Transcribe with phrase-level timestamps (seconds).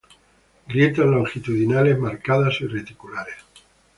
[0.65, 3.35] Grietas longitudinales marcadas y reticulares.